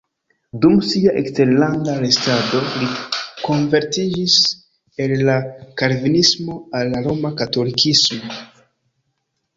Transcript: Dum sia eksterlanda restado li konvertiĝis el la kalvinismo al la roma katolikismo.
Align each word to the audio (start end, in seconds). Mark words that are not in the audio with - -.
Dum 0.61 0.77
sia 0.91 1.11
eksterlanda 1.19 1.97
restado 2.03 2.61
li 2.83 2.89
konvertiĝis 3.49 4.39
el 5.05 5.15
la 5.31 5.37
kalvinismo 5.83 6.59
al 6.81 6.93
la 6.97 7.07
roma 7.11 7.35
katolikismo. 7.43 8.41